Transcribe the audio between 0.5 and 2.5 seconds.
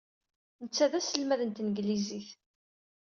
Netta d aselmad n tanglizit.